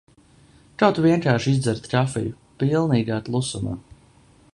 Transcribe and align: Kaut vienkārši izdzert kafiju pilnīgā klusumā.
Kaut 0.83 1.01
vienkārši 1.05 1.53
izdzert 1.57 1.85
kafiju 1.91 2.33
pilnīgā 2.63 3.21
klusumā. 3.29 3.77